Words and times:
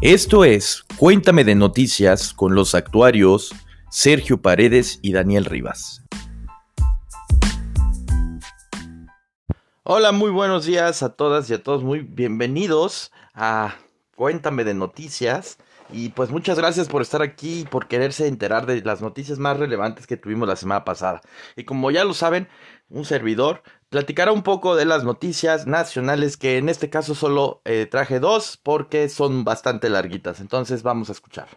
Esto 0.00 0.44
es 0.44 0.84
Cuéntame 0.96 1.42
de 1.42 1.56
Noticias 1.56 2.32
con 2.32 2.54
los 2.54 2.76
actuarios 2.76 3.52
Sergio 3.90 4.40
Paredes 4.40 5.00
y 5.02 5.12
Daniel 5.12 5.44
Rivas. 5.44 6.04
Hola, 9.82 10.12
muy 10.12 10.30
buenos 10.30 10.66
días 10.66 11.02
a 11.02 11.16
todas 11.16 11.50
y 11.50 11.54
a 11.54 11.64
todos, 11.64 11.82
muy 11.82 11.98
bienvenidos 11.98 13.10
a 13.34 13.74
Cuéntame 14.14 14.62
de 14.62 14.74
Noticias. 14.74 15.58
Y 15.90 16.10
pues 16.10 16.30
muchas 16.30 16.58
gracias 16.58 16.86
por 16.86 17.02
estar 17.02 17.20
aquí 17.20 17.62
y 17.62 17.64
por 17.64 17.88
quererse 17.88 18.28
enterar 18.28 18.66
de 18.66 18.80
las 18.82 19.02
noticias 19.02 19.40
más 19.40 19.56
relevantes 19.56 20.06
que 20.06 20.16
tuvimos 20.16 20.46
la 20.46 20.54
semana 20.54 20.84
pasada. 20.84 21.22
Y 21.56 21.64
como 21.64 21.90
ya 21.90 22.04
lo 22.04 22.14
saben, 22.14 22.46
un 22.88 23.04
servidor 23.04 23.64
platicará 23.90 24.32
un 24.32 24.42
poco 24.42 24.76
de 24.76 24.84
las 24.84 25.04
noticias 25.04 25.66
nacionales, 25.66 26.36
que 26.36 26.58
en 26.58 26.68
este 26.68 26.90
caso 26.90 27.14
solo 27.14 27.60
eh, 27.64 27.86
traje 27.90 28.20
dos 28.20 28.58
porque 28.62 29.08
son 29.08 29.44
bastante 29.44 29.88
larguitas. 29.88 30.40
Entonces 30.40 30.82
vamos 30.82 31.08
a 31.08 31.12
escuchar. 31.12 31.48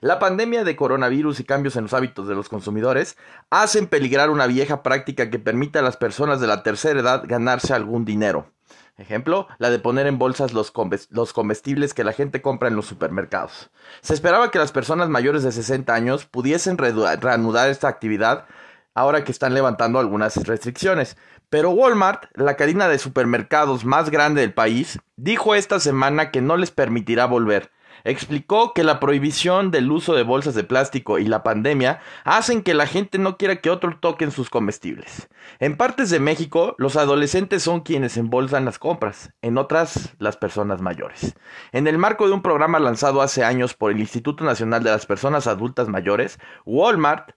La 0.00 0.18
pandemia 0.18 0.64
de 0.64 0.74
coronavirus 0.74 1.40
y 1.40 1.44
cambios 1.44 1.76
en 1.76 1.84
los 1.84 1.94
hábitos 1.94 2.26
de 2.26 2.34
los 2.34 2.48
consumidores 2.48 3.16
hacen 3.50 3.86
peligrar 3.86 4.30
una 4.30 4.46
vieja 4.48 4.82
práctica 4.82 5.30
que 5.30 5.38
permite 5.38 5.78
a 5.78 5.82
las 5.82 5.96
personas 5.96 6.40
de 6.40 6.48
la 6.48 6.62
tercera 6.62 6.98
edad 6.98 7.22
ganarse 7.26 7.72
algún 7.72 8.04
dinero. 8.04 8.50
Ejemplo, 8.98 9.48
la 9.58 9.70
de 9.70 9.78
poner 9.78 10.06
en 10.06 10.18
bolsas 10.18 10.52
los, 10.52 10.70
comestibles 10.70 11.94
que 11.94 12.04
la 12.04 12.12
gente 12.12 12.42
compra 12.42 12.68
en 12.68 12.76
los 12.76 12.86
supermercados. 12.86 13.70
Se 14.00 14.12
esperaba 14.12 14.50
que 14.50 14.58
las 14.58 14.70
personas 14.70 15.08
mayores 15.08 15.42
de 15.44 15.52
60 15.52 15.94
años 15.94 16.26
pudiesen 16.26 16.78
reanudar 16.78 17.68
esta 17.68 17.88
actividad 17.88 18.46
ahora 18.94 19.24
que 19.24 19.32
están 19.32 19.54
levantando 19.54 19.98
algunas 19.98 20.36
restricciones. 20.36 21.16
Pero 21.52 21.68
Walmart, 21.68 22.34
la 22.34 22.56
cadena 22.56 22.88
de 22.88 22.98
supermercados 22.98 23.84
más 23.84 24.08
grande 24.08 24.40
del 24.40 24.54
país, 24.54 24.98
dijo 25.16 25.54
esta 25.54 25.80
semana 25.80 26.30
que 26.30 26.40
no 26.40 26.56
les 26.56 26.70
permitirá 26.70 27.26
volver. 27.26 27.70
Explicó 28.04 28.72
que 28.72 28.84
la 28.84 28.98
prohibición 29.00 29.70
del 29.70 29.90
uso 29.92 30.14
de 30.14 30.22
bolsas 30.22 30.54
de 30.54 30.64
plástico 30.64 31.18
y 31.18 31.26
la 31.26 31.42
pandemia 31.42 32.00
hacen 32.24 32.62
que 32.62 32.72
la 32.72 32.86
gente 32.86 33.18
no 33.18 33.36
quiera 33.36 33.56
que 33.56 33.68
otro 33.68 33.98
toquen 34.00 34.30
sus 34.30 34.48
comestibles. 34.48 35.28
En 35.58 35.76
partes 35.76 36.08
de 36.08 36.20
México, 36.20 36.74
los 36.78 36.96
adolescentes 36.96 37.62
son 37.62 37.82
quienes 37.82 38.16
embolsan 38.16 38.64
las 38.64 38.78
compras, 38.78 39.34
en 39.42 39.58
otras, 39.58 40.14
las 40.18 40.38
personas 40.38 40.80
mayores. 40.80 41.34
En 41.72 41.86
el 41.86 41.98
marco 41.98 42.28
de 42.28 42.32
un 42.32 42.40
programa 42.40 42.78
lanzado 42.78 43.20
hace 43.20 43.44
años 43.44 43.74
por 43.74 43.92
el 43.92 44.00
Instituto 44.00 44.42
Nacional 44.42 44.82
de 44.82 44.90
las 44.90 45.04
Personas 45.04 45.46
Adultas 45.46 45.88
Mayores, 45.88 46.38
Walmart 46.64 47.32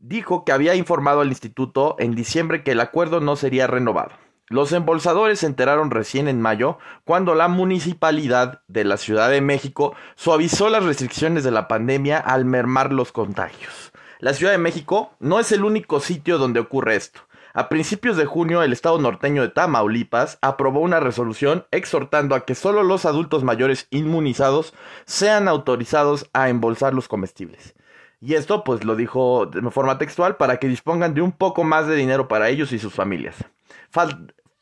dijo 0.00 0.44
que 0.44 0.52
había 0.52 0.74
informado 0.74 1.20
al 1.20 1.28
instituto 1.28 1.94
en 1.98 2.14
diciembre 2.14 2.64
que 2.64 2.72
el 2.72 2.80
acuerdo 2.80 3.20
no 3.20 3.36
sería 3.36 3.66
renovado. 3.66 4.10
Los 4.48 4.72
embolsadores 4.72 5.40
se 5.40 5.46
enteraron 5.46 5.92
recién 5.92 6.26
en 6.26 6.40
mayo 6.40 6.78
cuando 7.04 7.36
la 7.36 7.46
municipalidad 7.46 8.62
de 8.66 8.82
la 8.84 8.96
Ciudad 8.96 9.30
de 9.30 9.40
México 9.40 9.94
suavizó 10.16 10.68
las 10.70 10.84
restricciones 10.84 11.44
de 11.44 11.52
la 11.52 11.68
pandemia 11.68 12.18
al 12.18 12.44
mermar 12.44 12.92
los 12.92 13.12
contagios. 13.12 13.92
La 14.18 14.34
Ciudad 14.34 14.52
de 14.52 14.58
México 14.58 15.12
no 15.20 15.38
es 15.38 15.52
el 15.52 15.64
único 15.64 16.00
sitio 16.00 16.38
donde 16.38 16.58
ocurre 16.58 16.96
esto. 16.96 17.20
A 17.52 17.68
principios 17.68 18.16
de 18.16 18.26
junio, 18.26 18.62
el 18.62 18.72
estado 18.72 18.98
norteño 18.98 19.42
de 19.42 19.48
Tamaulipas 19.48 20.38
aprobó 20.40 20.80
una 20.80 21.00
resolución 21.00 21.66
exhortando 21.70 22.34
a 22.34 22.44
que 22.44 22.54
solo 22.54 22.82
los 22.82 23.04
adultos 23.04 23.44
mayores 23.44 23.86
inmunizados 23.90 24.72
sean 25.04 25.46
autorizados 25.46 26.28
a 26.32 26.48
embolsar 26.48 26.94
los 26.94 27.08
comestibles. 27.08 27.74
Y 28.20 28.34
esto 28.34 28.64
pues 28.64 28.84
lo 28.84 28.96
dijo 28.96 29.46
de 29.46 29.70
forma 29.70 29.96
textual 29.96 30.36
para 30.36 30.58
que 30.58 30.68
dispongan 30.68 31.14
de 31.14 31.22
un 31.22 31.32
poco 31.32 31.64
más 31.64 31.86
de 31.86 31.96
dinero 31.96 32.28
para 32.28 32.50
ellos 32.50 32.72
y 32.72 32.78
sus 32.78 32.92
familias. 32.92 33.36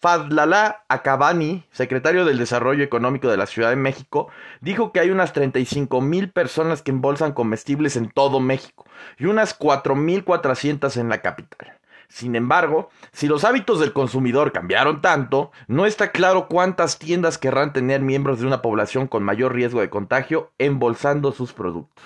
Fadlala 0.01 0.85
Akabani, 0.89 1.65
secretario 1.73 2.25
del 2.25 2.39
Desarrollo 2.39 2.85
Económico 2.85 3.29
de 3.29 3.37
la 3.37 3.47
Ciudad 3.47 3.71
de 3.71 3.77
México, 3.77 4.29
dijo 4.61 4.93
que 4.93 5.01
hay 5.01 5.11
unas 5.11 5.33
35 5.33 6.01
mil 6.01 6.31
personas 6.31 6.83
que 6.83 6.93
embolsan 6.93 7.33
comestibles 7.33 7.97
en 7.97 8.09
todo 8.09 8.39
México 8.39 8.85
y 9.19 9.25
unas 9.25 9.59
4.400 9.59 10.97
en 10.97 11.09
la 11.09 11.21
capital. 11.21 11.79
Sin 12.09 12.37
embargo, 12.37 12.89
si 13.13 13.27
los 13.27 13.45
hábitos 13.45 13.81
del 13.81 13.93
consumidor 13.93 14.53
cambiaron 14.53 15.03
tanto, 15.03 15.51
no 15.67 15.85
está 15.85 16.11
claro 16.11 16.49
cuántas 16.49 16.99
tiendas 16.99 17.37
querrán 17.37 17.73
tener 17.73 18.01
miembros 18.01 18.41
de 18.41 18.47
una 18.47 18.63
población 18.63 19.09
con 19.09 19.25
mayor 19.25 19.53
riesgo 19.53 19.81
de 19.81 19.91
contagio 19.91 20.53
embolsando 20.59 21.33
sus 21.33 21.53
productos. 21.53 22.03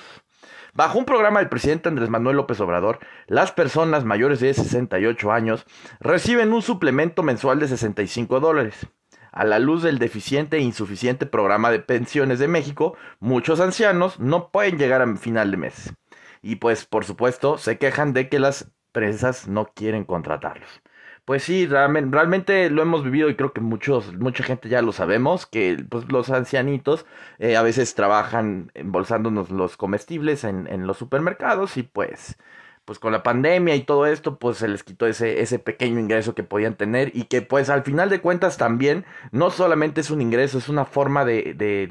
Bajo 0.74 0.98
un 0.98 1.04
programa 1.04 1.40
del 1.40 1.50
presidente 1.50 1.90
Andrés 1.90 2.08
Manuel 2.08 2.38
López 2.38 2.58
Obrador, 2.60 2.98
las 3.26 3.52
personas 3.52 4.06
mayores 4.06 4.40
de 4.40 4.54
68 4.54 5.30
años 5.30 5.66
reciben 6.00 6.50
un 6.50 6.62
suplemento 6.62 7.22
mensual 7.22 7.58
de 7.58 7.68
65 7.68 8.40
dólares. 8.40 8.86
A 9.32 9.44
la 9.44 9.58
luz 9.58 9.82
del 9.82 9.98
deficiente 9.98 10.56
e 10.56 10.60
insuficiente 10.60 11.26
programa 11.26 11.70
de 11.70 11.80
pensiones 11.80 12.38
de 12.38 12.48
México, 12.48 12.96
muchos 13.20 13.60
ancianos 13.60 14.18
no 14.18 14.48
pueden 14.48 14.78
llegar 14.78 15.02
a 15.02 15.16
final 15.16 15.50
de 15.50 15.58
mes. 15.58 15.92
Y 16.40 16.56
pues, 16.56 16.86
por 16.86 17.04
supuesto, 17.04 17.58
se 17.58 17.76
quejan 17.76 18.14
de 18.14 18.30
que 18.30 18.38
las 18.38 18.72
empresas 18.94 19.48
no 19.48 19.66
quieren 19.74 20.04
contratarlos. 20.04 20.80
Pues 21.24 21.44
sí, 21.44 21.66
realmente, 21.66 22.68
lo 22.68 22.82
hemos 22.82 23.04
vivido 23.04 23.28
y 23.28 23.36
creo 23.36 23.52
que 23.52 23.60
muchos, 23.60 24.12
mucha 24.14 24.42
gente 24.42 24.68
ya 24.68 24.82
lo 24.82 24.90
sabemos, 24.90 25.46
que 25.46 25.76
pues, 25.88 26.10
los 26.10 26.30
ancianitos 26.30 27.06
eh, 27.38 27.56
a 27.56 27.62
veces 27.62 27.94
trabajan 27.94 28.72
embolsándonos 28.74 29.50
los 29.50 29.76
comestibles 29.76 30.42
en, 30.42 30.66
en, 30.66 30.86
los 30.88 30.98
supermercados 30.98 31.76
y 31.76 31.84
pues, 31.84 32.36
pues 32.84 32.98
con 32.98 33.12
la 33.12 33.22
pandemia 33.22 33.76
y 33.76 33.84
todo 33.84 34.06
esto, 34.06 34.38
pues 34.38 34.58
se 34.58 34.66
les 34.66 34.82
quitó 34.82 35.06
ese, 35.06 35.40
ese 35.40 35.60
pequeño 35.60 36.00
ingreso 36.00 36.34
que 36.34 36.42
podían 36.42 36.74
tener 36.76 37.12
y 37.14 37.24
que 37.24 37.40
pues 37.40 37.70
al 37.70 37.84
final 37.84 38.10
de 38.10 38.20
cuentas 38.20 38.56
también 38.56 39.04
no 39.30 39.50
solamente 39.50 40.00
es 40.00 40.10
un 40.10 40.20
ingreso, 40.22 40.58
es 40.58 40.68
una 40.68 40.84
forma 40.84 41.24
de, 41.24 41.54
de, 41.54 41.86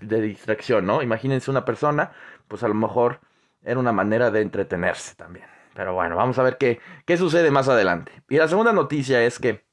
de 0.00 0.20
distracción, 0.20 0.86
¿no? 0.86 1.02
Imagínense 1.02 1.50
una 1.50 1.64
persona, 1.64 2.12
pues 2.46 2.62
a 2.62 2.68
lo 2.68 2.74
mejor 2.74 3.20
era 3.64 3.80
una 3.80 3.92
manera 3.92 4.30
de 4.30 4.42
entretenerse 4.42 5.16
también. 5.16 5.55
Pero 5.76 5.92
bueno, 5.92 6.16
vamos 6.16 6.38
a 6.38 6.42
ver 6.42 6.56
qué, 6.56 6.80
qué 7.04 7.18
sucede 7.18 7.50
más 7.50 7.68
adelante. 7.68 8.10
Y 8.30 8.38
la 8.38 8.48
segunda 8.48 8.72
noticia 8.72 9.22
es 9.22 9.38
que 9.38 9.66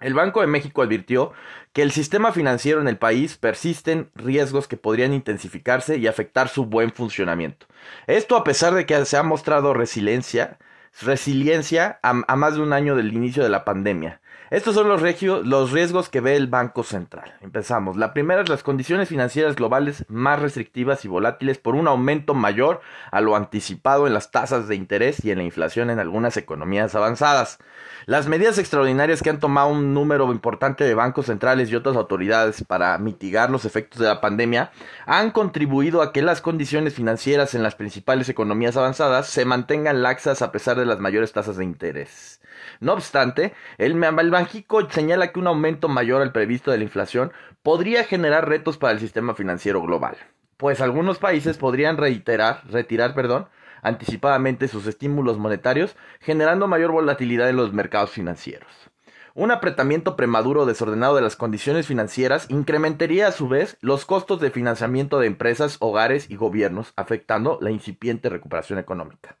el 0.00 0.14
Banco 0.14 0.40
de 0.40 0.46
México 0.46 0.82
advirtió 0.82 1.32
que 1.72 1.82
el 1.82 1.90
sistema 1.90 2.32
financiero 2.32 2.80
en 2.80 2.86
el 2.86 2.96
país 2.96 3.36
persisten 3.36 4.10
riesgos 4.14 4.68
que 4.68 4.76
podrían 4.76 5.12
intensificarse 5.12 5.96
y 5.96 6.06
afectar 6.06 6.48
su 6.48 6.66
buen 6.66 6.92
funcionamiento. 6.92 7.66
Esto 8.06 8.36
a 8.36 8.44
pesar 8.44 8.74
de 8.74 8.86
que 8.86 9.04
se 9.04 9.16
ha 9.16 9.24
mostrado 9.24 9.74
resiliencia, 9.74 10.58
resiliencia 11.00 11.98
a, 12.02 12.12
más 12.36 12.54
de 12.54 12.62
un 12.62 12.72
año 12.72 12.94
del 12.94 13.12
inicio 13.12 13.42
de 13.42 13.48
la 13.48 13.64
pandemia. 13.64 14.21
Estos 14.52 14.74
son 14.74 14.86
los, 14.86 15.00
riesgos 15.72 16.10
que 16.10 16.20
ve 16.20 16.36
el 16.36 16.46
Banco 16.46 16.82
Central. 16.82 17.32
Empezamos. 17.40 17.96
La 17.96 18.12
primera 18.12 18.42
es 18.42 18.50
las 18.50 18.62
condiciones 18.62 19.08
financieras 19.08 19.56
globales 19.56 20.04
más 20.08 20.42
restrictivas 20.42 21.06
y 21.06 21.08
volátiles 21.08 21.56
por 21.56 21.74
un 21.74 21.88
aumento 21.88 22.34
mayor 22.34 22.82
a 23.10 23.22
lo 23.22 23.34
anticipado 23.34 24.06
en 24.06 24.12
las 24.12 24.30
tasas 24.30 24.68
de 24.68 24.74
interés 24.74 25.24
y 25.24 25.30
en 25.30 25.38
la 25.38 25.44
inflación 25.44 25.88
en 25.88 25.98
algunas 25.98 26.36
economías 26.36 26.94
avanzadas. 26.94 27.60
Las 28.04 28.28
medidas 28.28 28.58
extraordinarias 28.58 29.22
que 29.22 29.30
han 29.30 29.40
tomado 29.40 29.68
un 29.68 29.94
número 29.94 30.30
importante 30.30 30.84
de 30.84 30.92
bancos 30.92 31.26
centrales 31.26 31.70
y 31.70 31.76
otras 31.76 31.96
autoridades 31.96 32.62
para 32.62 32.98
mitigar 32.98 33.48
los 33.48 33.64
efectos 33.64 34.02
de 34.02 34.08
la 34.08 34.20
pandemia 34.20 34.70
han 35.06 35.30
contribuido 35.30 36.02
a 36.02 36.12
que 36.12 36.20
las 36.20 36.42
condiciones 36.42 36.92
financieras 36.92 37.54
en 37.54 37.62
las 37.62 37.74
principales 37.74 38.28
economías 38.28 38.76
avanzadas 38.76 39.28
se 39.28 39.46
mantengan 39.46 40.02
laxas 40.02 40.42
a 40.42 40.52
pesar 40.52 40.76
de 40.78 40.84
las 40.84 40.98
mayores 40.98 41.32
tasas 41.32 41.56
de 41.56 41.64
interés. 41.64 42.41
No 42.80 42.92
obstante, 42.92 43.54
el, 43.78 43.94
Banjico 43.94 44.88
señala 44.90 45.32
que 45.32 45.38
un 45.38 45.46
aumento 45.46 45.88
mayor 45.88 46.22
al 46.22 46.32
previsto 46.32 46.70
de 46.70 46.78
la 46.78 46.84
inflación 46.84 47.32
podría 47.62 48.04
generar 48.04 48.48
retos 48.48 48.78
para 48.78 48.92
el 48.92 49.00
sistema 49.00 49.34
financiero 49.34 49.82
global, 49.82 50.16
pues 50.56 50.80
algunos 50.80 51.18
países 51.18 51.58
podrían 51.58 51.96
reiterar, 51.96 52.62
retirar 52.68 53.14
perdón, 53.14 53.48
anticipadamente 53.82 54.68
sus 54.68 54.86
estímulos 54.86 55.38
monetarios, 55.38 55.96
generando 56.20 56.68
mayor 56.68 56.92
volatilidad 56.92 57.48
en 57.48 57.56
los 57.56 57.72
mercados 57.72 58.10
financieros. 58.10 58.70
Un 59.34 59.50
apretamiento 59.50 60.14
premaduro 60.14 60.66
desordenado 60.66 61.16
de 61.16 61.22
las 61.22 61.36
condiciones 61.36 61.86
financieras 61.86 62.46
incrementaría 62.50 63.28
a 63.28 63.32
su 63.32 63.48
vez 63.48 63.78
los 63.80 64.04
costos 64.04 64.40
de 64.40 64.50
financiamiento 64.50 65.18
de 65.18 65.26
empresas, 65.26 65.78
hogares 65.80 66.30
y 66.30 66.36
gobiernos, 66.36 66.92
afectando 66.96 67.58
la 67.62 67.70
incipiente 67.70 68.28
recuperación 68.28 68.78
económica. 68.78 69.38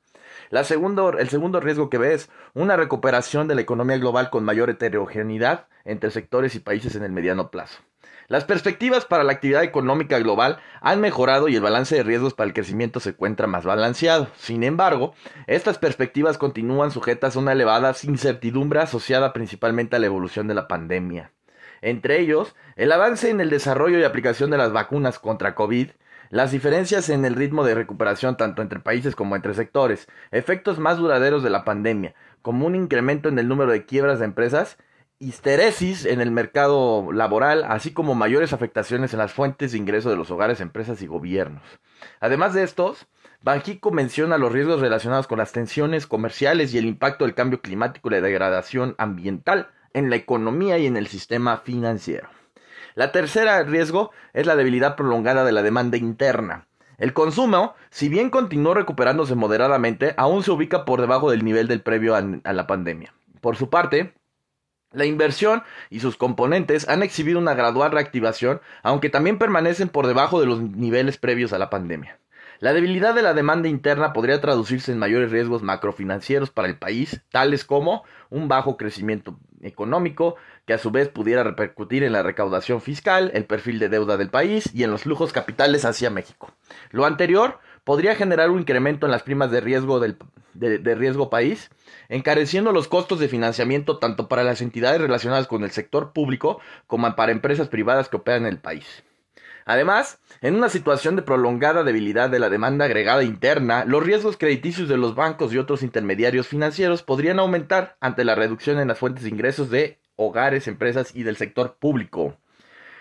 La 0.52 0.64
segundo, 0.64 1.18
el 1.18 1.30
segundo 1.30 1.60
riesgo 1.60 1.88
que 1.88 1.96
ve 1.96 2.12
es 2.12 2.28
una 2.52 2.76
recuperación 2.76 3.48
de 3.48 3.54
la 3.54 3.62
economía 3.62 3.96
global 3.96 4.28
con 4.28 4.44
mayor 4.44 4.68
heterogeneidad 4.68 5.66
entre 5.86 6.10
sectores 6.10 6.54
y 6.54 6.60
países 6.60 6.94
en 6.94 7.04
el 7.04 7.10
mediano 7.10 7.50
plazo. 7.50 7.80
Las 8.28 8.44
perspectivas 8.44 9.06
para 9.06 9.24
la 9.24 9.32
actividad 9.32 9.64
económica 9.64 10.18
global 10.18 10.58
han 10.82 11.00
mejorado 11.00 11.48
y 11.48 11.56
el 11.56 11.62
balance 11.62 11.96
de 11.96 12.02
riesgos 12.02 12.34
para 12.34 12.48
el 12.48 12.52
crecimiento 12.52 13.00
se 13.00 13.10
encuentra 13.10 13.46
más 13.46 13.64
balanceado. 13.64 14.28
Sin 14.36 14.62
embargo, 14.62 15.14
estas 15.46 15.78
perspectivas 15.78 16.36
continúan 16.36 16.90
sujetas 16.90 17.34
a 17.34 17.38
una 17.38 17.52
elevada 17.52 17.94
incertidumbre 18.02 18.80
asociada 18.80 19.32
principalmente 19.32 19.96
a 19.96 20.00
la 20.00 20.06
evolución 20.06 20.48
de 20.48 20.54
la 20.54 20.68
pandemia. 20.68 21.32
Entre 21.80 22.20
ellos, 22.20 22.54
el 22.76 22.92
avance 22.92 23.30
en 23.30 23.40
el 23.40 23.48
desarrollo 23.48 23.98
y 23.98 24.04
aplicación 24.04 24.50
de 24.50 24.58
las 24.58 24.70
vacunas 24.70 25.18
contra 25.18 25.54
COVID, 25.54 25.92
las 26.32 26.50
diferencias 26.50 27.10
en 27.10 27.26
el 27.26 27.34
ritmo 27.34 27.62
de 27.62 27.74
recuperación 27.74 28.38
tanto 28.38 28.62
entre 28.62 28.80
países 28.80 29.14
como 29.14 29.36
entre 29.36 29.52
sectores, 29.52 30.08
efectos 30.30 30.78
más 30.78 30.96
duraderos 30.96 31.42
de 31.42 31.50
la 31.50 31.62
pandemia, 31.62 32.14
como 32.40 32.66
un 32.66 32.74
incremento 32.74 33.28
en 33.28 33.38
el 33.38 33.48
número 33.48 33.70
de 33.70 33.84
quiebras 33.84 34.18
de 34.18 34.24
empresas 34.24 34.78
histeresis 35.18 36.06
en 36.06 36.22
el 36.22 36.30
mercado 36.30 37.12
laboral, 37.12 37.64
así 37.68 37.92
como 37.92 38.14
mayores 38.14 38.54
afectaciones 38.54 39.12
en 39.12 39.18
las 39.18 39.34
fuentes 39.34 39.72
de 39.72 39.78
ingreso 39.78 40.08
de 40.08 40.16
los 40.16 40.30
hogares, 40.30 40.62
empresas 40.62 41.02
y 41.02 41.06
gobiernos. 41.06 41.62
Además 42.18 42.54
de 42.54 42.62
estos, 42.62 43.06
Banjico 43.42 43.90
menciona 43.90 44.38
los 44.38 44.52
riesgos 44.52 44.80
relacionados 44.80 45.26
con 45.26 45.36
las 45.36 45.52
tensiones 45.52 46.06
comerciales 46.06 46.72
y 46.72 46.78
el 46.78 46.86
impacto 46.86 47.26
del 47.26 47.34
cambio 47.34 47.60
climático 47.60 48.08
y 48.08 48.12
la 48.12 48.22
degradación 48.22 48.94
ambiental 48.96 49.68
en 49.92 50.08
la 50.08 50.16
economía 50.16 50.78
y 50.78 50.86
en 50.86 50.96
el 50.96 51.08
sistema 51.08 51.58
financiero. 51.58 52.30
La 52.94 53.12
tercera 53.12 53.62
riesgo 53.62 54.10
es 54.32 54.46
la 54.46 54.56
debilidad 54.56 54.96
prolongada 54.96 55.44
de 55.44 55.52
la 55.52 55.62
demanda 55.62 55.96
interna. 55.96 56.66
El 56.98 57.12
consumo, 57.12 57.74
si 57.90 58.08
bien 58.08 58.30
continuó 58.30 58.74
recuperándose 58.74 59.34
moderadamente, 59.34 60.14
aún 60.16 60.42
se 60.42 60.50
ubica 60.50 60.84
por 60.84 61.00
debajo 61.00 61.30
del 61.30 61.44
nivel 61.44 61.66
del 61.66 61.80
previo 61.80 62.14
a, 62.14 62.52
la 62.52 62.66
pandemia. 62.66 63.12
Por 63.40 63.56
su 63.56 63.70
parte, 63.70 64.14
la 64.92 65.06
inversión 65.06 65.62
y 65.90 66.00
sus 66.00 66.16
componentes 66.16 66.88
han 66.88 67.02
exhibido 67.02 67.38
una 67.38 67.54
gradual 67.54 67.90
reactivación, 67.90 68.60
aunque 68.82 69.10
también 69.10 69.38
permanecen 69.38 69.88
por 69.88 70.06
debajo 70.06 70.40
de 70.40 70.46
los 70.46 70.60
niveles 70.60 71.16
previos 71.16 71.52
a 71.52 71.58
la 71.58 71.70
pandemia. 71.70 72.18
La 72.62 72.72
debilidad 72.72 73.12
de 73.12 73.22
la 73.22 73.34
demanda 73.34 73.66
interna 73.68 74.12
podría 74.12 74.40
traducirse 74.40 74.92
en 74.92 74.98
mayores 74.98 75.32
riesgos 75.32 75.64
macrofinancieros 75.64 76.50
para 76.50 76.68
el 76.68 76.78
país, 76.78 77.20
tales 77.32 77.64
como 77.64 78.04
un 78.30 78.46
bajo 78.46 78.76
crecimiento 78.76 79.36
económico, 79.62 80.36
que 80.64 80.72
a 80.72 80.78
su 80.78 80.92
vez 80.92 81.08
pudiera 81.08 81.42
repercutir 81.42 82.04
en 82.04 82.12
la 82.12 82.22
recaudación 82.22 82.80
fiscal, 82.80 83.32
el 83.34 83.46
perfil 83.46 83.80
de 83.80 83.88
deuda 83.88 84.16
del 84.16 84.30
país 84.30 84.70
y 84.72 84.84
en 84.84 84.92
los 84.92 85.02
flujos 85.02 85.32
capitales 85.32 85.84
hacia 85.84 86.08
México. 86.08 86.52
Lo 86.92 87.04
anterior 87.04 87.58
podría 87.82 88.14
generar 88.14 88.48
un 88.48 88.60
incremento 88.60 89.06
en 89.06 89.10
las 89.10 89.24
primas 89.24 89.50
de 89.50 89.60
riesgo 89.60 89.98
del 89.98 90.16
de, 90.54 90.94
riesgo 90.94 91.30
país, 91.30 91.68
encareciendo 92.08 92.70
los 92.70 92.86
costos 92.86 93.18
de 93.18 93.26
financiamiento 93.26 93.98
tanto 93.98 94.28
para 94.28 94.44
las 94.44 94.62
entidades 94.62 95.00
relacionadas 95.00 95.48
con 95.48 95.64
el 95.64 95.72
sector 95.72 96.12
público 96.12 96.60
como 96.86 97.12
para 97.16 97.32
empresas 97.32 97.66
privadas 97.66 98.08
que 98.08 98.18
operan 98.18 98.42
en 98.42 98.52
el 98.52 98.58
país. 98.58 99.02
Además, 99.64 100.18
en 100.40 100.54
una 100.54 100.68
situación 100.68 101.16
de 101.16 101.22
prolongada 101.22 101.84
debilidad 101.84 102.30
de 102.30 102.38
la 102.38 102.48
demanda 102.48 102.84
agregada 102.86 103.22
interna, 103.22 103.84
los 103.84 104.02
riesgos 104.02 104.36
crediticios 104.36 104.88
de 104.88 104.96
los 104.96 105.14
bancos 105.14 105.52
y 105.52 105.58
otros 105.58 105.82
intermediarios 105.82 106.48
financieros 106.48 107.02
podrían 107.02 107.38
aumentar 107.38 107.96
ante 108.00 108.24
la 108.24 108.34
reducción 108.34 108.78
en 108.78 108.88
las 108.88 108.98
fuentes 108.98 109.24
de 109.24 109.30
ingresos 109.30 109.70
de 109.70 109.98
hogares, 110.16 110.68
empresas 110.68 111.14
y 111.14 111.22
del 111.22 111.36
sector 111.36 111.76
público. 111.78 112.36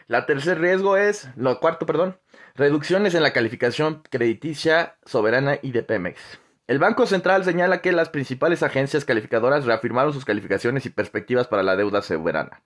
La 0.08 0.26
tercer 0.26 0.60
riesgo 0.60 0.98
es, 0.98 1.30
lo 1.36 1.60
cuarto, 1.60 1.86
perdón, 1.86 2.18
reducciones 2.56 3.16
en 3.16 3.24
la 3.24 3.34
calificación 3.34 4.04
crediticia 4.10 4.98
soberana 5.06 5.58
y 5.62 5.72
de 5.72 5.84
Pemex. 5.84 6.20
El 6.68 6.80
Banco 6.80 7.06
Central 7.06 7.44
señala 7.44 7.82
que 7.82 7.92
las 7.92 8.10
principales 8.10 8.64
agencias 8.64 9.06
calificadoras 9.06 9.66
reafirmaron 9.66 10.14
sus 10.14 10.26
calificaciones 10.26 10.86
y 10.86 10.90
perspectivas 10.90 11.48
para 11.48 11.64
la 11.64 11.76
deuda 11.76 12.02
soberana, 12.02 12.62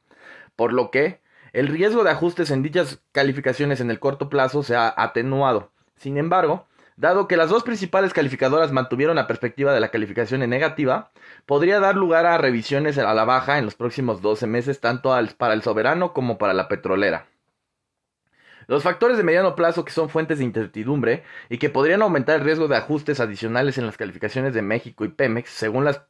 por 0.56 0.74
lo 0.74 0.92
que 0.92 1.22
el 1.56 1.69
riesgo 1.69 2.04
de 2.04 2.12
ajustes 2.12 2.52
en 2.52 2.63
dichas 2.63 3.02
calificaciones 3.13 3.80
en 3.80 3.90
el 3.90 3.98
corto 3.98 4.28
plazo 4.28 4.62
se 4.62 4.75
ha 4.75 4.94
atenuado. 4.98 5.72
Sin 5.96 6.18
embargo, 6.18 6.68
dado 6.98 7.30
que 7.30 7.38
las 7.38 7.50
dos 7.50 7.63
principales 7.63 8.12
calificadoras 8.12 8.74
mantuvieron 8.74 9.16
la 9.16 9.25
perspectiva 9.25 9.74
de 9.74 9.80
la 9.80 9.88
calificación 9.88 10.44
en 10.44 10.50
negativa, 10.50 11.12
podría 11.46 11.80
dar 11.80 11.96
lugar 11.96 12.25
a 12.25 12.38
revisiones 12.38 12.98
a 12.98 13.13
la 13.13 13.24
baja 13.24 13.57
en 13.57 13.63
los 13.63 13.75
próximos 13.75 14.22
12 14.22 14.48
meses 14.48 14.81
tanto 14.81 15.16
para 15.38 15.54
el 15.54 15.62
soberano 15.62 16.12
como 16.12 16.38
para 16.38 16.54
la 16.54 16.68
petrolera. 16.68 17.28
Los 18.68 18.84
factores 18.84 19.16
de 19.16 19.24
mediano 19.24 19.56
plazo 19.56 19.86
que 19.86 19.94
son 19.94 20.10
fuentes 20.10 20.40
de 20.40 20.44
incertidumbre 20.44 21.24
y 21.48 21.58
que 21.58 21.69
podrían 21.69 22.01
aumentar 22.01 22.36
el 22.36 22.46
riesgo 22.46 22.68
de 22.68 22.75
ajustes 22.75 23.22
adicionales 23.22 23.78
en 23.78 23.86
las 23.86 23.96
calificaciones 23.96 24.54
de 24.54 24.62
México 24.62 25.06
y 25.06 25.08
Pemex, 25.08 25.51
según 25.51 25.86
las 25.86 26.01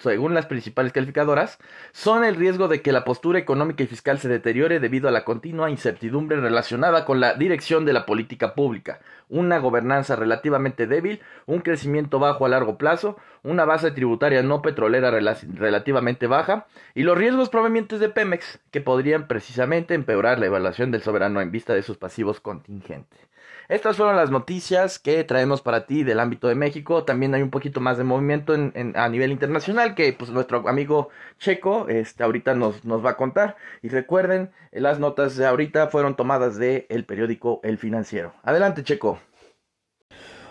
según 0.00 0.34
las 0.34 0.46
principales 0.46 0.92
calificadoras, 0.92 1.58
son 1.92 2.24
el 2.24 2.36
riesgo 2.36 2.68
de 2.68 2.82
que 2.82 2.92
la 2.92 3.04
postura 3.04 3.38
económica 3.38 3.82
y 3.82 3.86
fiscal 3.86 4.18
se 4.18 4.28
deteriore 4.28 4.80
debido 4.80 5.08
a 5.08 5.12
la 5.12 5.24
continua 5.24 5.70
incertidumbre 5.70 6.40
relacionada 6.40 7.04
con 7.04 7.20
la 7.20 7.34
dirección 7.34 7.84
de 7.84 7.92
la 7.92 8.06
política 8.06 8.54
pública, 8.54 9.00
una 9.28 9.58
gobernanza 9.58 10.16
relativamente 10.16 10.86
débil, 10.86 11.20
un 11.46 11.60
crecimiento 11.60 12.18
bajo 12.18 12.44
a 12.44 12.48
largo 12.48 12.78
plazo, 12.78 13.16
una 13.42 13.64
base 13.64 13.90
tributaria 13.92 14.42
no 14.42 14.62
petrolera 14.62 15.10
relativamente 15.10 16.26
baja 16.26 16.66
y 16.94 17.02
los 17.02 17.16
riesgos 17.16 17.48
provenientes 17.48 18.00
de 18.00 18.08
Pemex, 18.08 18.58
que 18.70 18.80
podrían 18.80 19.28
precisamente 19.28 19.94
empeorar 19.94 20.38
la 20.38 20.46
evaluación 20.46 20.90
del 20.90 21.02
soberano 21.02 21.40
en 21.40 21.52
vista 21.52 21.74
de 21.74 21.82
sus 21.82 21.96
pasivos 21.96 22.40
contingentes. 22.40 23.29
Estas 23.70 23.96
fueron 23.96 24.16
las 24.16 24.32
noticias 24.32 24.98
que 24.98 25.22
traemos 25.22 25.62
para 25.62 25.86
ti 25.86 26.02
del 26.02 26.18
ámbito 26.18 26.48
de 26.48 26.56
México. 26.56 27.04
También 27.04 27.36
hay 27.36 27.42
un 27.42 27.50
poquito 27.50 27.80
más 27.80 27.98
de 27.98 28.02
movimiento 28.02 28.52
en, 28.52 28.72
a 28.96 29.08
nivel 29.08 29.30
internacional 29.30 29.94
que 29.94 30.12
pues 30.12 30.32
nuestro 30.32 30.68
amigo 30.68 31.10
Checo 31.38 31.86
este, 31.88 32.24
ahorita 32.24 32.56
nos, 32.56 32.84
nos 32.84 33.04
va 33.06 33.10
a 33.10 33.16
contar. 33.16 33.54
Y 33.80 33.88
recuerden, 33.88 34.50
las 34.72 34.98
notas 34.98 35.36
de 35.36 35.46
ahorita 35.46 35.86
fueron 35.86 36.16
tomadas 36.16 36.56
del 36.58 36.84
el 36.88 37.04
periódico 37.04 37.60
El 37.62 37.78
Financiero. 37.78 38.32
Adelante, 38.42 38.82
Checo. 38.82 39.20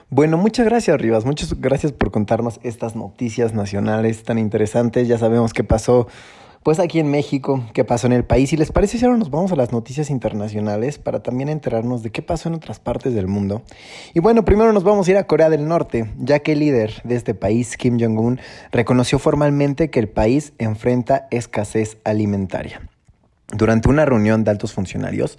Bueno, 0.08 0.38
muchas 0.38 0.66
gracias, 0.66 1.02
Rivas. 1.02 1.26
Muchas 1.26 1.60
gracias 1.60 1.92
por 1.92 2.12
contarnos 2.12 2.62
estas 2.64 2.96
noticias 2.96 3.54
nacionales 3.54 4.24
tan 4.24 4.40
interesantes. 4.40 5.10
Ya 5.10 5.18
sabemos 5.18 5.52
qué 5.52 5.66
pasó 5.66 6.08
pues 6.64 6.80
aquí 6.80 7.00
en 7.00 7.10
México, 7.10 7.64
qué 7.74 7.84
pasó 7.84 8.08
en 8.08 8.14
el 8.14 8.26
país. 8.26 8.52
Y 8.54 8.58
les 8.58 8.72
parece 8.72 8.98
si 8.98 9.06
ahora 9.06 9.18
nos 9.18 9.30
vamos 9.30 9.52
a 9.52 9.56
las 9.56 9.72
noticias 9.72 10.10
internacionales 10.10 10.98
para 10.98 11.22
también 11.22 11.50
enterarnos 11.50 12.04
de 12.04 12.12
qué 12.12 12.22
pasó 12.22 12.50
en 12.50 12.56
otras 12.56 12.80
partes 12.80 13.14
del 13.14 13.28
mundo. 13.28 13.62
Y 14.14 14.20
bueno, 14.20 14.46
primero 14.46 14.74
nos 14.74 14.84
vamos 14.84 15.08
a 15.08 15.12
ir 15.12 15.18
a 15.18 15.28
Corea 15.28 15.50
del 15.50 15.68
Norte, 15.68 16.12
ya 16.18 16.40
que 16.40 16.54
el 16.54 16.60
líder 16.60 17.02
de 17.04 17.16
este 17.16 17.34
país, 17.34 17.78
Kim 17.78 17.98
Jong-un, 18.00 18.40
reconoció 18.72 19.20
formalmente 19.20 19.90
que 19.90 20.00
el 20.00 20.10
país 20.10 20.54
enfrenta 20.58 21.28
escasez 21.32 21.98
alimentaria. 22.04 22.82
Durante 23.52 23.90
una 23.90 24.06
reunión 24.06 24.44
de 24.44 24.52
altos 24.52 24.74
funcionarios, 24.74 25.38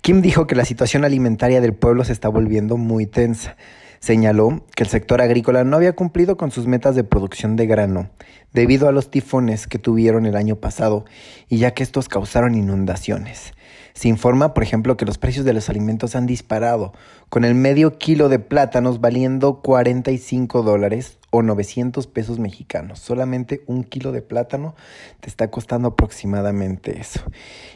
Kim 0.00 0.22
dijo 0.22 0.46
que 0.46 0.54
la 0.54 0.64
situación 0.64 1.04
alimentaria 1.04 1.60
del 1.60 1.74
pueblo 1.74 2.04
se 2.04 2.12
está 2.12 2.28
volviendo 2.30 2.78
muy 2.78 3.04
tensa 3.04 3.56
Señaló 4.00 4.64
que 4.74 4.82
el 4.82 4.88
sector 4.88 5.20
agrícola 5.20 5.62
no 5.62 5.76
había 5.76 5.94
cumplido 5.94 6.38
con 6.38 6.50
sus 6.50 6.66
metas 6.66 6.96
de 6.96 7.04
producción 7.04 7.56
de 7.56 7.66
grano 7.66 8.08
debido 8.50 8.88
a 8.88 8.92
los 8.92 9.10
tifones 9.10 9.66
que 9.66 9.78
tuvieron 9.78 10.24
el 10.24 10.36
año 10.36 10.56
pasado 10.56 11.04
y 11.48 11.58
ya 11.58 11.74
que 11.74 11.82
estos 11.82 12.08
causaron 12.08 12.54
inundaciones. 12.54 13.52
Se 13.94 14.08
informa, 14.08 14.54
por 14.54 14.62
ejemplo, 14.62 14.96
que 14.96 15.04
los 15.04 15.18
precios 15.18 15.44
de 15.44 15.52
los 15.52 15.68
alimentos 15.68 16.16
han 16.16 16.26
disparado, 16.26 16.92
con 17.28 17.44
el 17.44 17.54
medio 17.54 17.98
kilo 17.98 18.28
de 18.28 18.38
plátanos 18.38 19.00
valiendo 19.00 19.60
45 19.60 20.62
dólares 20.62 21.18
o 21.30 21.42
900 21.42 22.06
pesos 22.08 22.38
mexicanos. 22.38 22.98
Solamente 22.98 23.62
un 23.66 23.84
kilo 23.84 24.12
de 24.12 24.22
plátano 24.22 24.74
te 25.20 25.28
está 25.28 25.50
costando 25.50 25.88
aproximadamente 25.88 26.98
eso. 27.00 27.20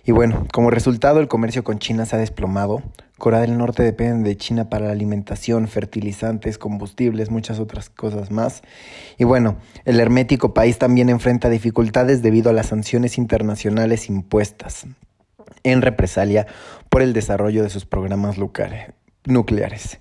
Y 0.05 0.13
bueno, 0.13 0.47
como 0.53 0.71
resultado 0.71 1.21
el 1.21 1.29
comercio 1.29 1.65
con 1.65 1.79
China 1.79 2.05
se 2.05 2.17
ha 2.17 2.19
desplomado. 2.19 2.83
Corea 3.17 3.41
del 3.41 3.57
Norte 3.57 3.85
depende 3.85 4.29
de 4.29 4.37
China 4.37 4.69
para 4.69 4.87
la 4.87 4.93
alimentación, 4.93 5.69
fertilizantes, 5.69 6.59
combustibles, 6.59 7.31
muchas 7.31 7.61
otras 7.61 7.89
cosas 7.89 8.33
más. 8.33 8.63
Y 9.19 9.25
bueno, 9.25 9.57
el 9.85 10.01
hermético 10.01 10.53
país 10.53 10.79
también 10.79 11.09
enfrenta 11.09 11.49
dificultades 11.49 12.23
debido 12.23 12.51
a 12.51 12.53
las 12.53 12.67
sanciones 12.67 13.19
internacionales 13.19 14.09
impuestas 14.09 14.87
en 15.63 15.83
represalia 15.83 16.47
por 16.89 17.03
el 17.03 17.13
desarrollo 17.13 17.63
de 17.63 17.71
sus 17.71 17.87
programas 17.87 18.37
nucleares. 18.39 20.01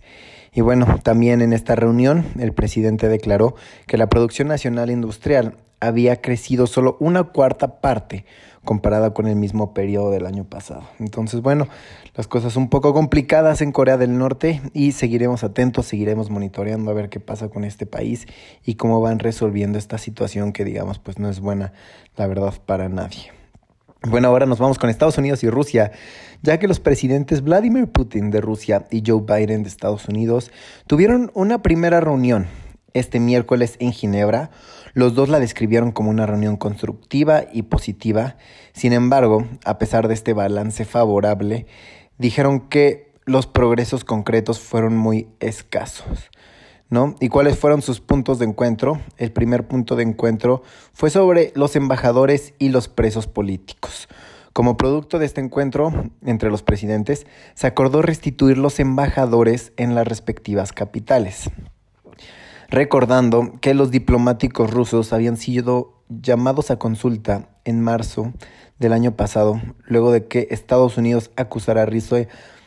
Y 0.54 0.62
bueno, 0.62 1.00
también 1.02 1.42
en 1.42 1.54
esta 1.54 1.76
reunión 1.76 2.26
el 2.40 2.54
presidente 2.54 3.08
declaró 3.10 3.56
que 3.88 3.98
la 3.98 4.08
producción 4.08 4.48
nacional 4.48 4.92
industrial 4.92 5.58
había 5.80 6.22
crecido 6.22 6.68
solo 6.68 6.98
una 7.00 7.24
cuarta 7.24 7.82
parte 7.82 8.26
comparada 8.64 9.14
con 9.14 9.28
el 9.28 9.36
mismo 9.36 9.74
periodo 9.74 10.12
del 10.12 10.26
año 10.26 10.46
pasado. 10.46 10.84
Entonces, 11.00 11.42
bueno, 11.42 11.68
las 12.16 12.28
cosas 12.28 12.56
un 12.56 12.70
poco 12.70 12.94
complicadas 12.94 13.62
en 13.62 13.72
Corea 13.72 13.98
del 13.98 14.18
Norte 14.18 14.62
y 14.74 14.94
seguiremos 14.94 15.44
atentos, 15.44 15.88
seguiremos 15.88 16.30
monitoreando 16.30 16.90
a 16.90 16.94
ver 16.94 17.10
qué 17.10 17.20
pasa 17.20 17.50
con 17.50 17.66
este 17.66 17.86
país 17.86 18.28
y 18.64 18.76
cómo 18.76 19.02
van 19.02 19.20
resolviendo 19.20 19.78
esta 19.78 19.98
situación 19.98 20.54
que 20.54 20.64
digamos 20.64 21.00
pues 21.00 21.20
no 21.20 21.30
es 21.30 21.40
buena, 21.40 21.74
la 22.16 22.28
verdad, 22.28 22.54
para 22.66 22.88
nadie. 22.88 23.43
Bueno, 24.06 24.28
ahora 24.28 24.46
nos 24.46 24.60
vamos 24.60 24.80
con 24.80 24.90
Estados 24.90 25.18
Unidos 25.18 25.46
y 25.46 25.50
Rusia, 25.50 25.94
ya 26.42 26.60
que 26.60 26.68
los 26.68 26.82
presidentes 26.82 27.42
Vladimir 27.42 27.88
Putin 27.88 28.32
de 28.32 28.42
Rusia 28.42 28.86
y 28.92 29.02
Joe 29.06 29.22
Biden 29.22 29.64
de 29.64 29.70
Estados 29.70 30.10
Unidos 30.10 30.52
tuvieron 30.88 31.32
una 31.34 31.62
primera 31.62 32.02
reunión 32.02 32.48
este 32.94 33.22
miércoles 33.22 33.78
en 33.80 33.94
Ginebra. 33.94 34.52
Los 34.94 35.16
dos 35.16 35.30
la 35.30 35.40
describieron 35.40 35.94
como 35.94 36.10
una 36.10 36.26
reunión 36.26 36.58
constructiva 36.58 37.46
y 37.54 37.64
positiva. 37.64 38.36
Sin 38.74 38.92
embargo, 38.92 39.48
a 39.64 39.78
pesar 39.78 40.10
de 40.10 40.16
este 40.16 40.34
balance 40.34 40.84
favorable, 40.84 41.66
dijeron 42.18 42.68
que 42.68 43.14
los 43.26 43.48
progresos 43.48 44.04
concretos 44.04 44.60
fueron 44.60 44.98
muy 44.98 45.30
escasos. 45.40 46.30
¿Y 47.20 47.30
cuáles 47.30 47.58
fueron 47.58 47.82
sus 47.82 48.02
puntos 48.02 48.38
de 48.38 48.46
encuentro? 48.46 49.02
El 49.18 49.32
primer 49.32 49.68
punto 49.68 49.96
de 49.96 50.04
encuentro 50.04 50.62
fue 50.94 51.10
sobre 51.10 51.52
los 51.56 51.76
embajadores 51.76 52.54
y 52.60 52.70
los 52.70 52.88
presos 52.88 53.26
políticos. 53.26 54.08
Como 54.54 54.78
producto 54.78 55.18
de 55.18 55.26
este 55.26 55.42
encuentro 55.42 55.92
entre 56.24 56.52
los 56.52 56.62
presidentes, 56.62 57.26
se 57.56 57.66
acordó 57.66 58.04
restituir 58.04 58.60
los 58.60 58.80
embajadores 58.80 59.74
en 59.76 59.96
las 59.96 60.08
respectivas 60.08 60.72
capitales, 60.72 61.50
recordando 62.70 63.60
que 63.60 63.74
los 63.74 63.90
diplomáticos 63.90 64.70
rusos 64.70 65.14
habían 65.14 65.38
sido 65.38 66.04
llamados 66.10 66.70
a 66.70 66.78
consulta 66.78 67.50
en 67.66 67.82
marzo 67.82 68.34
del 68.78 68.94
año 68.94 69.16
pasado, 69.16 69.60
luego 69.86 70.12
de 70.12 70.28
que 70.28 70.48
Estados 70.52 70.98
Unidos 70.98 71.32
acusara 71.38 71.88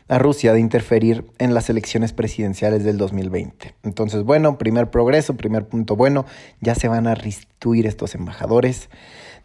a 0.08 0.18
Rusia 0.18 0.52
de 0.52 0.60
interferir 0.60 1.24
en 1.38 1.54
las 1.54 1.68
elecciones 1.68 2.12
presidenciales 2.12 2.84
del 2.84 2.96
2020. 2.96 3.74
Entonces, 3.82 4.22
bueno, 4.22 4.58
primer 4.58 4.90
progreso, 4.90 5.36
primer 5.36 5.66
punto 5.66 5.96
bueno, 5.96 6.26
ya 6.60 6.74
se 6.74 6.88
van 6.88 7.06
a 7.06 7.14
restituir 7.14 7.86
estos 7.86 8.14
embajadores. 8.14 8.88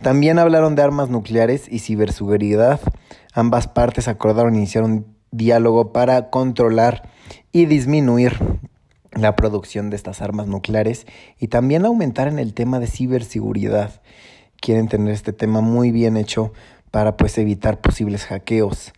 También 0.01 0.39
hablaron 0.39 0.75
de 0.75 0.84
armas 0.84 1.10
nucleares 1.10 1.68
y 1.68 1.80
ciberseguridad. 1.80 2.80
Ambas 3.34 3.68
partes 3.68 4.08
acordaron 4.08 4.56
iniciar 4.56 4.84
un 4.84 5.06
diálogo 5.32 5.94
para 5.94 6.30
controlar 6.30 7.10
y 7.51 7.65
disminuir 7.65 8.38
la 9.13 9.36
producción 9.36 9.89
de 9.89 9.96
estas 9.96 10.22
armas 10.22 10.48
nucleares 10.48 11.06
y 11.39 11.48
también 11.48 11.86
aumentar 11.86 12.27
en 12.27 12.39
el 12.39 12.53
tema 12.53 12.80
de 12.80 12.88
ciberseguridad. 12.88 14.01
Quieren 14.60 14.88
tener 14.88 15.13
este 15.13 15.34
tema 15.34 15.62
muy 15.62 15.91
bien 15.91 16.18
hecho 16.18 16.53
para 16.91 17.18
pues 17.18 17.38
evitar 17.38 17.82
posibles 17.82 18.25
hackeos, 18.25 18.94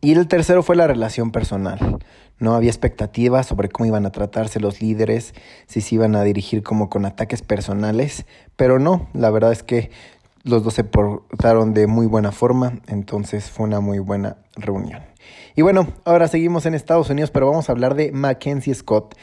Y 0.00 0.12
el 0.12 0.28
tercero 0.28 0.62
fue 0.62 0.76
la 0.76 0.86
relación 0.86 1.30
personal. 1.30 1.98
No 2.38 2.54
había 2.54 2.70
expectativas 2.70 3.46
sobre 3.46 3.68
cómo 3.68 3.86
iban 3.86 4.06
a 4.06 4.12
tratarse 4.12 4.60
los 4.60 4.80
líderes, 4.80 5.34
si 5.66 5.82
se 5.82 5.94
iban 5.94 6.16
a 6.16 6.22
dirigir 6.22 6.62
como 6.62 6.88
con 6.88 7.04
ataques 7.04 7.42
personales, 7.42 8.24
pero 8.56 8.78
no, 8.78 9.08
la 9.12 9.30
verdad 9.30 9.52
es 9.52 9.62
que 9.62 9.90
los 10.42 10.64
dos 10.64 10.72
se 10.72 10.84
portaron 10.84 11.74
de 11.74 11.86
muy 11.86 12.06
buena 12.06 12.32
forma, 12.32 12.80
entonces 12.88 13.50
fue 13.50 13.66
una 13.66 13.80
muy 13.80 13.98
buena 13.98 14.38
reunión. 14.56 15.02
Y 15.54 15.62
bueno, 15.62 15.88
ahora 16.04 16.28
seguimos 16.28 16.64
en 16.64 16.74
Estados 16.74 17.10
Unidos, 17.10 17.30
pero 17.30 17.46
vamos 17.46 17.68
a 17.68 17.72
hablar 17.72 17.94
de 17.94 18.10
Mackenzie 18.12 18.74
Scott, 18.74 19.14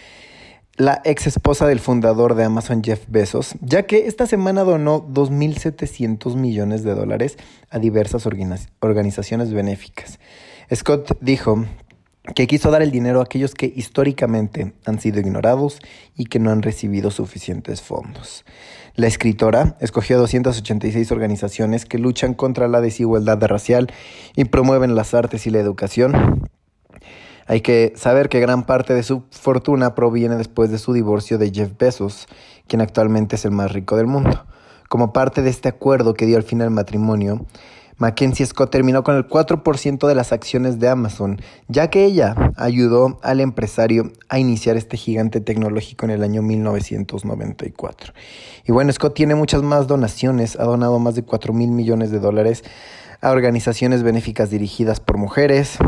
la 0.77 1.01
ex 1.05 1.25
esposa 1.25 1.65
del 1.65 1.79
fundador 1.79 2.35
de 2.35 2.43
Amazon 2.43 2.83
Jeff 2.83 3.03
Bezos, 3.07 3.55
ya 3.61 3.87
que 3.87 4.05
esta 4.05 4.27
semana 4.27 4.63
donó 4.63 5.03
2.700 5.07 6.35
millones 6.35 6.83
de 6.83 6.93
dólares 6.93 7.37
a 7.71 7.79
diversas 7.79 8.27
organizaciones 8.79 9.51
benéficas. 9.51 10.19
Scott 10.73 11.17
dijo 11.19 11.65
que 12.35 12.45
quiso 12.45 12.69
dar 12.69 12.83
el 12.83 12.91
dinero 12.91 13.21
a 13.21 13.23
aquellos 13.23 13.55
que 13.55 13.73
históricamente 13.75 14.73
han 14.85 14.99
sido 14.99 15.19
ignorados 15.19 15.79
y 16.15 16.25
que 16.25 16.37
no 16.37 16.51
han 16.51 16.61
recibido 16.61 17.09
suficientes 17.09 17.81
fondos. 17.81 18.45
La 18.95 19.07
escritora 19.07 19.77
escogió 19.79 20.19
286 20.19 21.11
organizaciones 21.11 21.85
que 21.85 21.97
luchan 21.97 22.35
contra 22.35 22.67
la 22.67 22.81
desigualdad 22.81 23.41
racial 23.47 23.91
y 24.35 24.45
promueven 24.45 24.95
las 24.95 25.15
artes 25.15 25.47
y 25.47 25.49
la 25.49 25.59
educación. 25.59 26.47
Hay 27.47 27.61
que 27.61 27.93
saber 27.95 28.29
que 28.29 28.41
gran 28.41 28.65
parte 28.65 28.93
de 28.93 29.03
su 29.03 29.23
fortuna 29.31 29.95
proviene 29.95 30.35
después 30.35 30.69
de 30.69 30.77
su 30.77 30.93
divorcio 30.93 31.37
de 31.37 31.51
Jeff 31.51 31.71
Bezos, 31.77 32.27
quien 32.67 32.81
actualmente 32.81 33.37
es 33.37 33.45
el 33.45 33.51
más 33.51 33.71
rico 33.71 33.95
del 33.95 34.07
mundo. 34.07 34.45
Como 34.89 35.13
parte 35.13 35.41
de 35.41 35.49
este 35.49 35.69
acuerdo 35.69 36.13
que 36.13 36.25
dio 36.25 36.37
al 36.37 36.43
fin 36.43 36.61
al 36.61 36.71
matrimonio, 36.71 37.45
Mackenzie 37.97 38.45
Scott 38.45 38.69
terminó 38.69 39.03
con 39.03 39.15
el 39.15 39.27
4% 39.27 40.07
de 40.07 40.13
las 40.13 40.31
acciones 40.31 40.77
de 40.79 40.87
Amazon, 40.87 41.41
ya 41.67 41.89
que 41.89 42.05
ella 42.05 42.35
ayudó 42.55 43.17
al 43.23 43.39
empresario 43.39 44.11
a 44.29 44.37
iniciar 44.37 44.77
este 44.77 44.97
gigante 44.97 45.41
tecnológico 45.41 46.05
en 46.05 46.11
el 46.11 46.23
año 46.23 46.43
1994. 46.43 48.13
Y 48.65 48.71
bueno, 48.71 48.91
Scott 48.91 49.15
tiene 49.15 49.33
muchas 49.33 49.63
más 49.63 49.87
donaciones, 49.87 50.57
ha 50.59 50.65
donado 50.65 50.99
más 50.99 51.15
de 51.15 51.23
4 51.23 51.53
mil 51.53 51.71
millones 51.71 52.11
de 52.11 52.19
dólares 52.19 52.63
a 53.19 53.31
organizaciones 53.31 54.03
benéficas 54.03 54.51
dirigidas 54.51 54.99
por 54.99 55.17
mujeres 55.17 55.79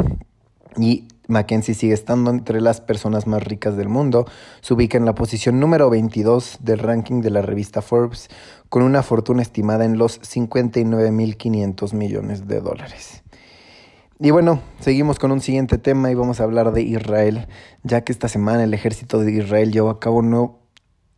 y 0.78 1.06
Mackenzie 1.30 1.74
sigue 1.74 1.94
estando 1.94 2.32
entre 2.32 2.60
las 2.60 2.82
personas 2.82 3.28
más 3.28 3.44
ricas 3.44 3.78
del 3.78 3.88
mundo. 3.88 4.26
Se 4.62 4.74
ubica 4.74 4.98
en 4.98 5.06
la 5.06 5.16
posición 5.16 5.60
número 5.60 5.90
22 5.90 6.58
del 6.62 6.80
ranking 6.80 7.22
de 7.22 7.30
la 7.30 7.42
revista 7.42 7.82
Forbes, 7.82 8.30
con 8.68 8.84
una 8.84 9.04
fortuna 9.04 9.42
estimada 9.42 9.86
en 9.86 9.98
los 9.98 10.20
59.500 10.22 11.94
millones 11.94 12.48
de 12.48 12.60
dólares. 12.60 13.24
Y 14.20 14.32
bueno, 14.32 14.62
seguimos 14.82 15.18
con 15.18 15.32
un 15.32 15.40
siguiente 15.40 15.78
tema 15.78 16.12
y 16.12 16.16
vamos 16.16 16.42
a 16.42 16.44
hablar 16.44 16.74
de 16.74 16.82
Israel, 16.82 17.48
ya 17.84 18.02
que 18.02 18.12
esta 18.12 18.28
semana 18.28 18.66
el 18.66 18.74
ejército 18.74 19.20
de 19.20 19.32
Israel 19.32 19.72
llevó 19.72 19.90
a 19.90 20.00
cabo, 20.00 20.22
no, 20.22 20.60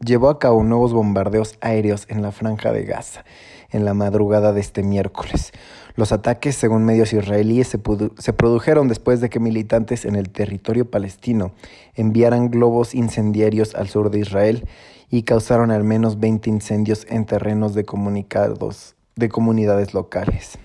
llevó 0.06 0.30
a 0.30 0.40
cabo 0.40 0.64
nuevos 0.64 0.94
bombardeos 0.94 1.58
aéreos 1.62 2.06
en 2.10 2.22
la 2.22 2.32
franja 2.32 2.72
de 2.72 2.84
Gaza 2.84 3.24
en 3.72 3.86
la 3.86 3.94
madrugada 3.94 4.54
de 4.54 4.62
este 4.62 4.84
miércoles. 4.84 5.52
Los 5.96 6.12
ataques, 6.12 6.56
según 6.56 6.86
medios 6.86 7.14
israelíes, 7.14 7.68
se, 7.68 8.34
produjeron 8.34 8.88
después 8.88 9.20
de 9.22 9.30
que 9.30 9.40
militantes 9.40 10.06
en 10.06 10.16
el 10.16 10.30
territorio 10.30 10.90
palestino 10.90 11.52
enviaran 11.96 12.50
globos 12.50 12.94
incendiarios 12.94 13.76
al 13.76 13.90
sur 13.90 14.10
de 14.10 14.20
Israel 14.20 14.68
y 15.10 15.24
causaron 15.24 15.72
al 15.72 15.84
menos 15.84 16.20
20 16.20 16.50
incendios 16.50 17.06
en 17.10 17.26
terrenos 17.26 17.74
de 17.74 17.84
comunicados 17.84 18.96
de 19.16 19.30
comunidades 19.30 19.94
locales. 19.94 20.58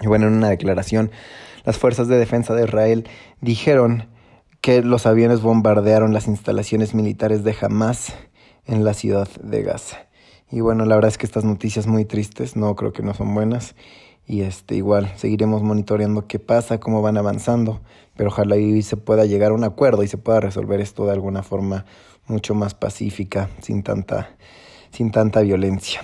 Y 0.00 0.06
bueno, 0.06 0.28
en 0.28 0.34
una 0.34 0.48
declaración, 0.48 1.10
las 1.64 1.76
fuerzas 1.76 2.08
de 2.08 2.18
defensa 2.18 2.54
de 2.54 2.64
Israel 2.64 3.06
dijeron 3.42 4.08
que 4.62 4.82
los 4.82 5.06
aviones 5.06 5.42
bombardearon 5.42 6.14
las 6.14 6.26
instalaciones 6.26 6.94
militares 6.94 7.44
de 7.44 7.54
Hamas 7.60 8.14
en 8.70 8.84
la 8.84 8.94
ciudad 8.94 9.28
de 9.42 9.62
Gaza. 9.62 10.06
Y 10.50 10.60
bueno, 10.60 10.84
la 10.84 10.94
verdad 10.94 11.10
es 11.10 11.18
que 11.18 11.26
estas 11.26 11.44
noticias 11.44 11.86
muy 11.86 12.04
tristes, 12.04 12.56
no 12.56 12.74
creo 12.76 12.92
que 12.92 13.02
no 13.02 13.14
son 13.14 13.34
buenas. 13.34 13.74
Y 14.26 14.42
este, 14.42 14.76
igual 14.76 15.12
seguiremos 15.16 15.62
monitoreando 15.62 16.26
qué 16.26 16.38
pasa, 16.38 16.78
cómo 16.78 17.02
van 17.02 17.16
avanzando, 17.16 17.80
pero 18.16 18.30
ojalá 18.30 18.56
y 18.56 18.82
se 18.82 18.96
pueda 18.96 19.24
llegar 19.26 19.50
a 19.50 19.54
un 19.54 19.64
acuerdo 19.64 20.02
y 20.02 20.08
se 20.08 20.18
pueda 20.18 20.40
resolver 20.40 20.80
esto 20.80 21.04
de 21.04 21.12
alguna 21.12 21.42
forma 21.42 21.84
mucho 22.26 22.54
más 22.54 22.74
pacífica, 22.74 23.50
sin 23.60 23.82
tanta, 23.82 24.36
sin 24.92 25.10
tanta 25.10 25.40
violencia. 25.40 26.00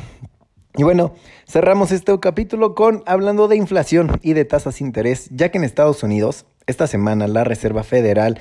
Y 0.76 0.82
bueno, 0.82 1.14
cerramos 1.46 1.92
este 1.92 2.18
capítulo 2.18 2.75
con 2.75 3.02
hablando 3.06 3.49
de 3.49 3.56
inflación 3.56 4.18
y 4.23 4.32
de 4.32 4.44
tasas 4.44 4.78
de 4.78 4.85
interés, 4.85 5.28
ya 5.30 5.50
que 5.50 5.58
en 5.58 5.64
Estados 5.64 6.02
Unidos, 6.02 6.46
esta 6.66 6.87
semana 6.87 7.28
la 7.28 7.44
Reserva 7.44 7.85
Federal 7.85 8.38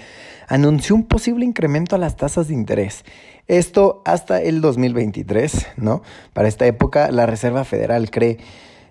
anunció 0.48 0.96
un 0.96 1.04
posible 1.04 1.46
incremento 1.46 1.96
a 1.96 2.00
las 2.00 2.16
tasas 2.16 2.48
de 2.48 2.54
interés. 2.54 3.04
Esto 3.48 4.02
hasta 4.06 4.42
el 4.42 4.62
2023, 4.62 5.68
¿no? 5.78 6.02
Para 6.34 6.48
esta 6.48 6.66
época, 6.66 7.12
la 7.12 7.26
Reserva 7.26 7.64
Federal 7.64 8.10
cree 8.10 8.40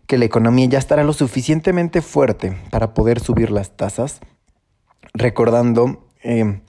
que 0.06 0.18
la 0.18 0.26
economía 0.26 0.66
ya 0.66 0.78
estará 0.78 1.02
lo 1.04 1.12
suficientemente 1.12 2.02
fuerte 2.02 2.56
para 2.70 2.94
poder 2.94 3.20
subir 3.20 3.50
las 3.50 3.76
tasas, 3.76 4.20
recordando 5.14 6.06
eh, 6.22 6.60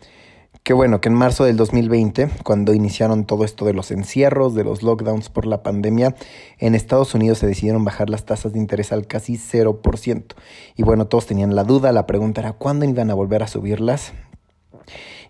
que 0.66 0.74
bueno, 0.74 1.00
que 1.00 1.10
en 1.10 1.14
marzo 1.14 1.44
del 1.44 1.58
2020, 1.58 2.28
cuando 2.44 2.74
iniciaron 2.74 3.26
todo 3.26 3.46
esto 3.46 3.66
de 3.66 3.74
los 3.74 3.92
encierros, 3.92 4.56
de 4.56 4.64
los 4.64 4.82
lockdowns 4.82 5.30
por 5.30 5.46
la 5.46 5.62
pandemia, 5.62 6.16
en 6.58 6.74
Estados 6.74 7.14
Unidos 7.14 7.38
se 7.38 7.46
decidieron 7.46 7.86
bajar 7.86 8.10
las 8.10 8.26
tasas 8.26 8.52
de 8.54 8.58
interés 8.58 8.92
al 8.92 9.06
casi 9.06 9.38
0%. 9.38 10.24
Y 10.76 10.82
bueno, 10.82 11.06
todos 11.06 11.28
tenían 11.28 11.54
la 11.54 11.66
duda, 11.66 11.92
la 11.92 12.08
pregunta 12.08 12.42
era 12.42 12.54
cuándo 12.54 12.84
iban 12.86 13.12
a 13.12 13.14
volver 13.14 13.44
a 13.44 13.48
subirlas. 13.48 14.14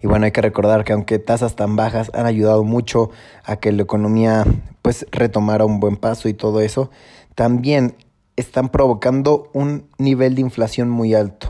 Y 0.02 0.08
bueno, 0.08 0.26
hay 0.26 0.32
que 0.32 0.42
recordar 0.42 0.84
que 0.84 0.94
aunque 0.94 1.20
tasas 1.20 1.56
tan 1.56 1.76
bajas 1.76 2.12
han 2.14 2.26
ayudado 2.26 2.64
mucho 2.64 3.10
a 3.44 3.56
que 3.58 3.72
la 3.72 3.84
economía 3.84 4.46
pues 4.82 5.06
retomara 5.12 5.66
un 5.66 5.80
buen 5.80 5.98
paso 5.98 6.30
y 6.30 6.34
todo 6.34 6.62
eso, 6.62 6.92
también 7.34 7.96
están 8.36 8.70
provocando 8.70 9.50
un 9.54 9.88
nivel 9.98 10.36
de 10.36 10.42
inflación 10.42 10.90
muy 10.90 11.14
alto. 11.14 11.50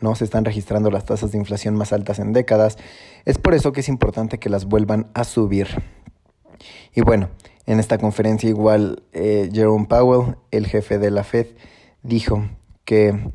¿no? 0.00 0.14
Se 0.14 0.24
están 0.24 0.44
registrando 0.44 0.90
las 0.90 1.04
tasas 1.04 1.32
de 1.32 1.38
inflación 1.38 1.76
más 1.76 1.92
altas 1.92 2.18
en 2.18 2.32
décadas. 2.32 2.76
Es 3.24 3.38
por 3.38 3.54
eso 3.54 3.72
que 3.72 3.80
es 3.80 3.88
importante 3.88 4.38
que 4.38 4.50
las 4.50 4.64
vuelvan 4.64 5.10
a 5.14 5.24
subir. 5.24 5.68
Y 6.94 7.02
bueno, 7.02 7.30
en 7.66 7.78
esta 7.78 7.98
conferencia 7.98 8.48
igual 8.48 9.04
eh, 9.12 9.48
Jerome 9.52 9.86
Powell, 9.86 10.36
el 10.50 10.66
jefe 10.66 10.98
de 10.98 11.10
la 11.10 11.24
Fed, 11.24 11.46
dijo 12.02 12.44
que 12.84 13.32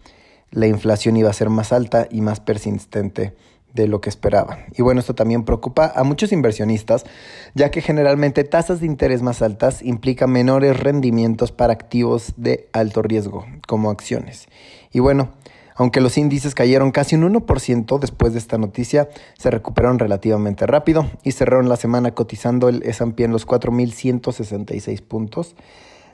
la 0.51 0.67
inflación 0.67 1.15
iba 1.17 1.29
a 1.29 1.33
ser 1.33 1.49
más 1.49 1.71
alta 1.71 2.07
y 2.09 2.21
más 2.21 2.39
persistente 2.39 3.35
de 3.73 3.87
lo 3.87 4.01
que 4.01 4.09
esperaban. 4.09 4.65
Y 4.75 4.81
bueno, 4.81 4.99
esto 4.99 5.15
también 5.15 5.43
preocupa 5.43 5.91
a 5.95 6.03
muchos 6.03 6.31
inversionistas, 6.31 7.05
ya 7.53 7.71
que 7.71 7.81
generalmente 7.81 8.43
tasas 8.43 8.79
de 8.79 8.87
interés 8.87 9.21
más 9.21 9.41
altas 9.41 9.81
implican 9.81 10.31
menores 10.31 10.79
rendimientos 10.79 11.51
para 11.51 11.73
activos 11.73 12.33
de 12.37 12.67
alto 12.73 13.01
riesgo, 13.01 13.45
como 13.67 13.89
acciones. 13.89 14.47
Y 14.91 14.99
bueno, 14.99 15.31
aunque 15.77 16.01
los 16.01 16.17
índices 16.17 16.55
cayeron 16.55 16.91
casi 16.91 17.15
un 17.15 17.31
1% 17.31 17.99
después 17.99 18.33
de 18.33 18.39
esta 18.39 18.57
noticia, 18.57 19.09
se 19.37 19.51
recuperaron 19.51 19.99
relativamente 19.99 20.65
rápido 20.65 21.07
y 21.23 21.33
cerraron 21.33 21.69
la 21.69 21.75
semana 21.75 22.15
cotizando 22.15 22.67
el 22.67 22.81
S&P 22.83 23.23
en 23.23 23.31
los 23.31 23.47
4.166 23.47 25.01
puntos, 25.03 25.55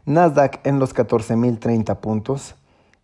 Nasdaq 0.05 0.59
en 0.67 0.79
los 0.79 0.93
14.030 0.93 1.97
puntos, 2.01 2.55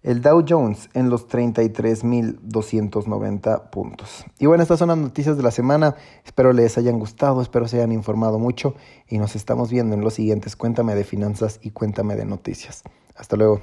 el 0.04 0.22
Dow 0.22 0.46
Jones 0.48 0.90
en 0.94 1.10
los 1.10 1.28
33.290 1.28 3.70
puntos. 3.70 4.24
Y 4.40 4.46
bueno, 4.46 4.64
estas 4.64 4.80
son 4.80 4.88
las 4.90 4.98
noticias 4.98 5.38
de 5.38 5.44
la 5.44 5.52
semana. 5.52 5.96
Espero 6.26 6.52
les 6.54 6.78
hayan 6.78 7.00
gustado, 7.00 7.42
espero 7.42 7.68
se 7.68 7.76
hayan 7.78 7.92
informado 7.92 8.40
mucho 8.40 8.76
y 9.08 9.18
nos 9.18 9.36
estamos 9.36 9.72
viendo 9.72 9.96
en 9.96 10.02
los 10.02 10.14
siguientes 10.16 10.56
Cuéntame 10.56 10.96
de 10.96 11.04
finanzas 11.04 11.60
y 11.62 11.70
Cuéntame 11.72 12.16
de 12.16 12.26
noticias. 12.26 12.84
Hasta 13.16 13.36
luego. 13.36 13.60